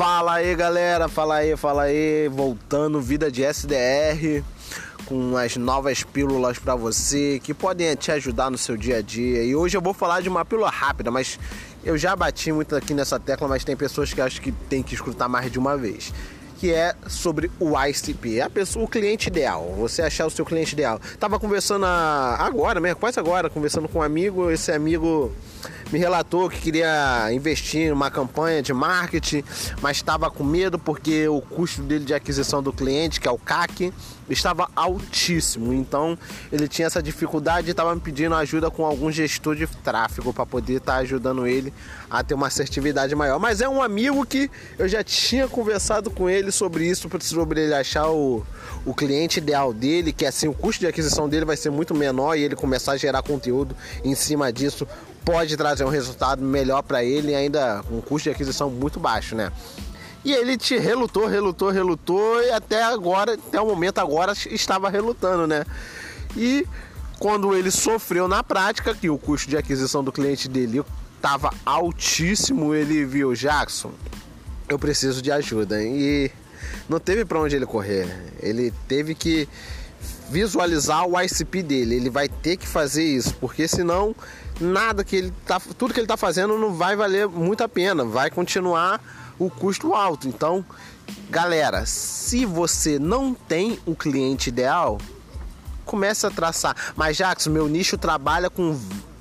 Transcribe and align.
Fala 0.00 0.36
aí 0.36 0.56
galera, 0.56 1.08
fala 1.08 1.34
aí, 1.34 1.54
fala 1.58 1.82
aí, 1.82 2.26
voltando 2.28 3.02
vida 3.02 3.30
de 3.30 3.44
SDR 3.44 4.42
com 5.04 5.36
as 5.36 5.58
novas 5.58 6.02
pílulas 6.02 6.58
para 6.58 6.74
você 6.74 7.38
que 7.44 7.52
podem 7.52 7.94
te 7.96 8.10
ajudar 8.10 8.50
no 8.50 8.56
seu 8.56 8.78
dia 8.78 8.96
a 8.96 9.02
dia. 9.02 9.44
E 9.44 9.54
hoje 9.54 9.76
eu 9.76 9.82
vou 9.82 9.92
falar 9.92 10.22
de 10.22 10.28
uma 10.30 10.42
pílula 10.42 10.70
rápida, 10.70 11.10
mas 11.10 11.38
eu 11.84 11.98
já 11.98 12.16
bati 12.16 12.50
muito 12.50 12.74
aqui 12.74 12.94
nessa 12.94 13.20
tecla, 13.20 13.46
mas 13.46 13.62
tem 13.62 13.76
pessoas 13.76 14.10
que 14.14 14.22
acho 14.22 14.40
que 14.40 14.52
tem 14.52 14.82
que 14.82 14.94
escutar 14.94 15.28
mais 15.28 15.52
de 15.52 15.58
uma 15.58 15.76
vez 15.76 16.14
que 16.58 16.74
é 16.74 16.94
sobre 17.06 17.50
o 17.58 17.72
ICP, 17.78 18.42
a 18.42 18.50
pessoa, 18.50 18.84
o 18.84 18.88
cliente 18.88 19.28
ideal. 19.28 19.74
Você 19.78 20.02
achar 20.02 20.26
o 20.26 20.30
seu 20.30 20.44
cliente 20.44 20.74
ideal. 20.74 21.00
Tava 21.18 21.40
conversando 21.40 21.86
a, 21.86 22.36
agora 22.38 22.78
mesmo, 22.80 22.96
quase 23.00 23.18
agora, 23.18 23.48
conversando 23.48 23.88
com 23.88 24.00
um 24.00 24.02
amigo, 24.02 24.50
esse 24.50 24.70
amigo 24.70 25.32
me 25.92 25.98
relatou 25.98 26.48
que 26.48 26.60
queria 26.60 27.32
investir 27.32 27.88
em 27.88 27.92
uma 27.92 28.10
campanha 28.10 28.62
de 28.62 28.72
marketing, 28.72 29.42
mas 29.80 29.98
estava 29.98 30.30
com 30.30 30.44
medo 30.44 30.78
porque 30.78 31.28
o 31.28 31.40
custo 31.40 31.82
dele 31.82 32.04
de 32.04 32.14
aquisição 32.14 32.62
do 32.62 32.72
cliente, 32.72 33.20
que 33.20 33.26
é 33.26 33.30
o 33.30 33.38
CAC, 33.38 33.92
estava 34.28 34.68
altíssimo. 34.74 35.72
Então 35.72 36.18
ele 36.52 36.68
tinha 36.68 36.86
essa 36.86 37.02
dificuldade 37.02 37.68
e 37.68 37.70
estava 37.70 37.94
me 37.94 38.00
pedindo 38.00 38.34
ajuda 38.34 38.70
com 38.70 38.84
algum 38.84 39.10
gestor 39.10 39.56
de 39.56 39.66
tráfego 39.66 40.32
para 40.32 40.46
poder 40.46 40.74
estar 40.74 40.94
tá 40.94 40.98
ajudando 40.98 41.46
ele 41.46 41.72
a 42.08 42.22
ter 42.22 42.34
uma 42.34 42.46
assertividade 42.46 43.14
maior. 43.14 43.38
Mas 43.38 43.60
é 43.60 43.68
um 43.68 43.82
amigo 43.82 44.24
que 44.24 44.50
eu 44.78 44.88
já 44.88 45.02
tinha 45.02 45.48
conversado 45.48 46.10
com 46.10 46.28
ele 46.28 46.50
sobre 46.52 46.88
isso, 46.88 47.08
sobre 47.20 47.64
ele 47.64 47.74
achar 47.74 48.08
o, 48.10 48.44
o 48.84 48.94
cliente 48.94 49.38
ideal 49.38 49.72
dele, 49.72 50.12
que 50.12 50.26
assim 50.26 50.48
o 50.48 50.54
custo 50.54 50.80
de 50.80 50.86
aquisição 50.86 51.28
dele 51.28 51.44
vai 51.44 51.56
ser 51.56 51.70
muito 51.70 51.94
menor 51.94 52.36
e 52.36 52.42
ele 52.42 52.56
começar 52.56 52.92
a 52.92 52.96
gerar 52.96 53.22
conteúdo 53.22 53.76
em 54.04 54.14
cima 54.14 54.52
disso 54.52 54.86
pode 55.24 55.56
trazer 55.56 55.84
um 55.84 55.88
resultado 55.88 56.42
melhor 56.42 56.82
para 56.82 57.04
ele 57.04 57.34
ainda 57.34 57.82
um 57.90 58.00
custo 58.00 58.28
de 58.28 58.34
aquisição 58.34 58.70
muito 58.70 58.98
baixo, 58.98 59.34
né? 59.34 59.52
E 60.24 60.32
ele 60.32 60.56
te 60.56 60.76
relutou, 60.76 61.26
relutou, 61.26 61.70
relutou 61.70 62.42
e 62.42 62.50
até 62.50 62.82
agora, 62.82 63.34
até 63.34 63.60
o 63.60 63.66
momento 63.66 63.98
agora 63.98 64.32
estava 64.50 64.90
relutando, 64.90 65.46
né? 65.46 65.64
E 66.36 66.66
quando 67.18 67.54
ele 67.54 67.70
sofreu 67.70 68.28
na 68.28 68.42
prática 68.42 68.94
que 68.94 69.08
o 69.08 69.18
custo 69.18 69.48
de 69.48 69.56
aquisição 69.56 70.04
do 70.04 70.12
cliente 70.12 70.48
dele 70.48 70.84
estava 71.16 71.52
altíssimo, 71.64 72.74
ele 72.74 73.04
viu 73.04 73.34
Jackson, 73.34 73.92
eu 74.68 74.78
preciso 74.78 75.20
de 75.20 75.30
ajuda 75.30 75.82
e 75.82 76.30
não 76.88 76.98
teve 76.98 77.24
para 77.24 77.40
onde 77.40 77.56
ele 77.56 77.66
correr. 77.66 78.08
Ele 78.40 78.72
teve 78.86 79.14
que 79.14 79.48
visualizar 80.30 81.04
o 81.06 81.20
ICP 81.20 81.62
dele. 81.62 81.96
Ele 81.96 82.08
vai 82.08 82.28
ter 82.28 82.56
que 82.56 82.66
fazer 82.66 83.02
isso, 83.02 83.34
porque 83.34 83.66
senão 83.66 84.14
nada 84.60 85.02
que 85.02 85.16
ele 85.16 85.32
tá, 85.44 85.60
tudo 85.76 85.92
que 85.92 85.98
ele 85.98 86.04
está 86.04 86.16
fazendo 86.16 86.56
não 86.56 86.72
vai 86.72 86.94
valer 86.94 87.26
muito 87.26 87.64
a 87.64 87.68
pena, 87.68 88.04
vai 88.04 88.30
continuar 88.30 89.02
o 89.38 89.50
custo 89.50 89.92
alto. 89.92 90.28
Então, 90.28 90.64
galera, 91.28 91.84
se 91.84 92.46
você 92.46 92.98
não 92.98 93.34
tem 93.34 93.78
o 93.84 93.96
cliente 93.96 94.48
ideal, 94.48 94.98
comece 95.84 96.24
a 96.26 96.30
traçar. 96.30 96.76
Mas 96.94 97.16
Jackson, 97.16 97.50
meu 97.50 97.66
nicho 97.66 97.98
trabalha 97.98 98.48
com 98.48 98.78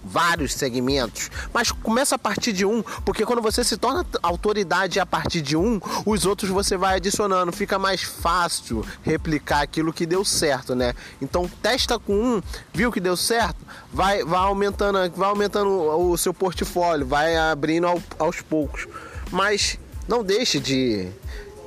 vários 0.09 0.53
segmentos, 0.53 1.29
mas 1.53 1.71
começa 1.71 2.15
a 2.15 2.19
partir 2.19 2.51
de 2.51 2.65
um, 2.65 2.81
porque 3.05 3.25
quando 3.25 3.41
você 3.41 3.63
se 3.63 3.77
torna 3.77 4.05
autoridade 4.23 4.99
a 4.99 5.05
partir 5.05 5.41
de 5.41 5.55
um, 5.55 5.79
os 6.05 6.25
outros 6.25 6.49
você 6.49 6.75
vai 6.75 6.95
adicionando, 6.95 7.51
fica 7.51 7.77
mais 7.77 8.01
fácil 8.01 8.83
replicar 9.03 9.61
aquilo 9.61 9.93
que 9.93 10.05
deu 10.05 10.25
certo, 10.25 10.73
né? 10.73 10.93
Então 11.21 11.49
testa 11.61 11.99
com 11.99 12.13
um, 12.13 12.41
viu 12.73 12.91
que 12.91 12.99
deu 12.99 13.15
certo, 13.15 13.57
vai, 13.93 14.23
vai 14.23 14.39
aumentando, 14.39 15.11
vai 15.15 15.29
aumentando 15.29 15.69
o 15.69 16.17
seu 16.17 16.33
portfólio, 16.33 17.05
vai 17.05 17.35
abrindo 17.37 17.87
ao, 17.87 18.01
aos 18.17 18.41
poucos, 18.41 18.87
mas 19.31 19.77
não 20.07 20.23
deixe 20.23 20.59
de 20.59 21.07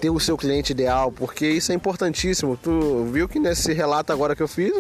ter 0.00 0.10
o 0.10 0.18
seu 0.18 0.36
cliente 0.36 0.72
ideal, 0.72 1.12
porque 1.12 1.46
isso 1.46 1.70
é 1.70 1.76
importantíssimo. 1.76 2.56
Tu 2.60 3.04
viu 3.12 3.28
que 3.28 3.38
nesse 3.38 3.72
relato 3.72 4.12
agora 4.12 4.34
que 4.34 4.42
eu 4.42 4.48
fiz, 4.48 4.74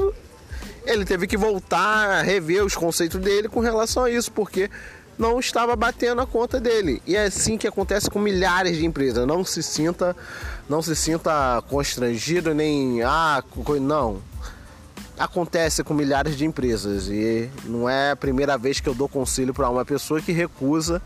ele 0.84 1.04
teve 1.04 1.26
que 1.26 1.36
voltar 1.36 2.10
a 2.10 2.22
rever 2.22 2.64
os 2.64 2.74
conceitos 2.74 3.20
dele 3.20 3.48
com 3.48 3.60
relação 3.60 4.04
a 4.04 4.10
isso, 4.10 4.32
porque 4.32 4.70
não 5.18 5.38
estava 5.38 5.76
batendo 5.76 6.20
a 6.20 6.26
conta 6.26 6.60
dele. 6.60 7.02
E 7.06 7.16
é 7.16 7.24
assim 7.26 7.56
que 7.56 7.66
acontece 7.66 8.10
com 8.10 8.18
milhares 8.18 8.76
de 8.76 8.84
empresas. 8.84 9.26
Não 9.26 9.44
se 9.44 9.62
sinta, 9.62 10.16
não 10.68 10.82
se 10.82 10.96
sinta 10.96 11.62
constrangido 11.68 12.54
nem 12.54 13.02
ah, 13.02 13.42
não. 13.80 14.20
Acontece 15.22 15.84
com 15.84 15.94
milhares 15.94 16.36
de 16.36 16.44
empresas 16.44 17.06
e 17.06 17.48
não 17.64 17.88
é 17.88 18.10
a 18.10 18.16
primeira 18.16 18.58
vez 18.58 18.80
que 18.80 18.88
eu 18.88 18.94
dou 18.94 19.08
conselho 19.08 19.54
para 19.54 19.70
uma 19.70 19.84
pessoa 19.84 20.20
que 20.20 20.32
recusa 20.32 21.00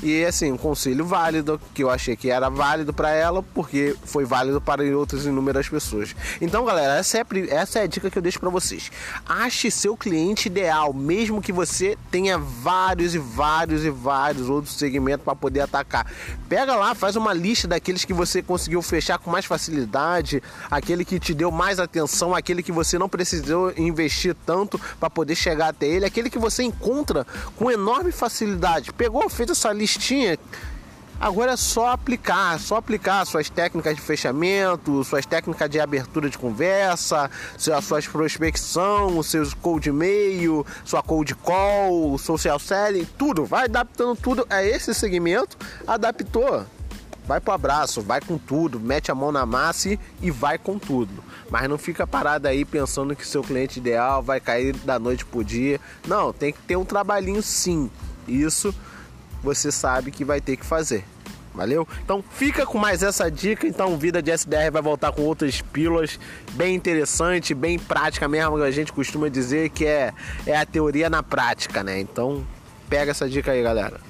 e 0.00 0.24
assim, 0.24 0.52
um 0.52 0.56
conselho 0.56 1.04
válido, 1.04 1.60
que 1.74 1.82
eu 1.82 1.90
achei 1.90 2.14
que 2.14 2.30
era 2.30 2.48
válido 2.48 2.92
para 2.92 3.10
ela, 3.10 3.42
porque 3.42 3.96
foi 4.04 4.24
válido 4.24 4.60
para 4.60 4.82
outras 4.96 5.26
inúmeras 5.26 5.68
pessoas. 5.68 6.14
Então, 6.40 6.64
galera, 6.64 6.98
essa 6.98 7.18
é, 7.18 7.24
essa 7.48 7.80
é 7.80 7.82
a 7.82 7.86
dica 7.86 8.08
que 8.08 8.16
eu 8.16 8.22
deixo 8.22 8.38
para 8.38 8.48
vocês. 8.48 8.92
Ache 9.28 9.72
seu 9.72 9.96
cliente 9.96 10.46
ideal, 10.46 10.92
mesmo 10.92 11.42
que 11.42 11.52
você 11.52 11.98
tenha 12.12 12.38
vários 12.38 13.12
e 13.16 13.18
vários 13.18 13.84
e 13.84 13.90
vários 13.90 14.48
outros 14.48 14.76
segmentos 14.76 15.24
para 15.24 15.34
poder 15.34 15.62
atacar. 15.62 16.06
Pega 16.48 16.76
lá, 16.76 16.94
faz 16.94 17.16
uma 17.16 17.34
lista 17.34 17.66
daqueles 17.66 18.04
que 18.04 18.12
você 18.12 18.40
conseguiu 18.40 18.80
fechar 18.82 19.18
com 19.18 19.32
mais 19.32 19.46
facilidade, 19.46 20.40
aquele 20.70 21.04
que 21.04 21.18
te 21.18 21.34
deu 21.34 21.50
mais 21.50 21.80
atenção, 21.80 22.36
aquele 22.36 22.62
que 22.62 22.70
você 22.70 22.96
não 23.00 23.08
precisou 23.08 23.57
investir 23.76 24.34
tanto 24.46 24.80
para 24.98 25.10
poder 25.10 25.34
chegar 25.34 25.68
até 25.68 25.86
ele, 25.86 26.04
aquele 26.04 26.30
que 26.30 26.38
você 26.38 26.62
encontra 26.62 27.26
com 27.56 27.70
enorme 27.70 28.12
facilidade. 28.12 28.92
Pegou, 28.92 29.28
fez 29.28 29.50
essa 29.50 29.72
listinha. 29.72 30.38
Agora 31.20 31.52
é 31.52 31.56
só 31.56 31.90
aplicar, 31.90 32.60
só 32.60 32.76
aplicar 32.76 33.24
suas 33.24 33.50
técnicas 33.50 33.96
de 33.96 34.00
fechamento, 34.00 35.02
suas 35.02 35.26
técnicas 35.26 35.68
de 35.68 35.80
abertura 35.80 36.30
de 36.30 36.38
conversa, 36.38 37.28
suas, 37.56 37.84
suas 37.84 38.06
prospecção, 38.06 39.20
seus 39.24 39.52
cold 39.52 39.88
e-mail, 39.88 40.64
sua 40.84 41.02
cold 41.02 41.34
call, 41.34 42.16
social 42.18 42.60
selling, 42.60 43.04
tudo. 43.18 43.44
Vai 43.44 43.64
adaptando 43.64 44.14
tudo 44.14 44.46
a 44.48 44.62
esse 44.62 44.94
segmento, 44.94 45.56
adaptou. 45.88 46.64
Vai 47.28 47.42
pro 47.42 47.52
abraço, 47.52 48.00
vai 48.00 48.22
com 48.22 48.38
tudo, 48.38 48.80
mete 48.80 49.10
a 49.10 49.14
mão 49.14 49.30
na 49.30 49.44
massa 49.44 49.98
e, 50.22 50.30
vai 50.30 50.56
com 50.56 50.78
tudo. 50.78 51.22
Mas 51.50 51.68
não 51.68 51.76
fica 51.76 52.06
parado 52.06 52.48
aí 52.48 52.64
pensando 52.64 53.14
que 53.14 53.26
seu 53.26 53.42
cliente 53.42 53.78
ideal 53.78 54.22
vai 54.22 54.40
cair 54.40 54.74
da 54.78 54.98
noite 54.98 55.26
pro 55.26 55.44
dia. 55.44 55.78
Não, 56.06 56.32
tem 56.32 56.54
que 56.54 56.60
ter 56.62 56.76
um 56.76 56.86
trabalhinho 56.86 57.42
sim. 57.42 57.90
Isso 58.26 58.74
você 59.42 59.70
sabe 59.70 60.10
que 60.10 60.24
vai 60.24 60.40
ter 60.40 60.56
que 60.56 60.64
fazer. 60.64 61.04
Valeu? 61.54 61.86
Então 62.02 62.24
fica 62.30 62.64
com 62.64 62.78
mais 62.78 63.02
essa 63.02 63.30
dica. 63.30 63.66
Então, 63.66 63.98
Vida 63.98 64.22
de 64.22 64.30
SDR 64.30 64.70
vai 64.72 64.80
voltar 64.80 65.12
com 65.12 65.20
outras 65.20 65.60
pílulas 65.60 66.18
bem 66.54 66.74
interessante, 66.74 67.52
bem 67.52 67.78
prática 67.78 68.26
mesmo. 68.26 68.56
A 68.56 68.70
gente 68.70 68.90
costuma 68.90 69.28
dizer 69.28 69.68
que 69.68 69.84
é, 69.84 70.14
é 70.46 70.56
a 70.56 70.64
teoria 70.64 71.10
na 71.10 71.22
prática, 71.22 71.82
né? 71.82 72.00
Então, 72.00 72.42
pega 72.88 73.10
essa 73.10 73.28
dica 73.28 73.52
aí, 73.52 73.62
galera. 73.62 74.07